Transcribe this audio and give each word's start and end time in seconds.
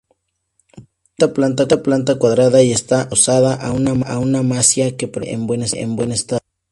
Presenta 1.33 1.77
planta 1.83 2.17
cuadrada 2.17 2.63
y 2.63 2.71
está 2.71 3.01
adosada 3.01 3.53
a 3.53 3.69
una 3.71 4.41
masía, 4.41 4.97
que 4.97 5.07
permanece 5.07 5.79
en 5.79 5.95
buen 5.95 6.11
estado. 6.11 6.41